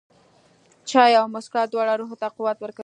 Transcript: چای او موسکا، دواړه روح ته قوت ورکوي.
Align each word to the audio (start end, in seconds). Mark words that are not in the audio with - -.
چای 0.89 1.13
او 1.19 1.25
موسکا، 1.33 1.61
دواړه 1.71 1.93
روح 1.99 2.11
ته 2.21 2.27
قوت 2.37 2.57
ورکوي. 2.59 2.79